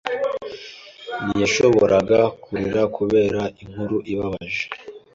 Ntiyashoboraga 1.23 2.19
kurira 2.43 2.81
kubera 2.95 3.41
inkuru 3.63 3.95
ibabaje. 4.11 4.63